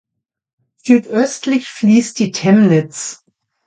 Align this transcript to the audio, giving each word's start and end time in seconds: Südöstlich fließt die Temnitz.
Südöstlich 0.77 1.67
fließt 1.67 2.17
die 2.17 2.31
Temnitz. 2.31 3.23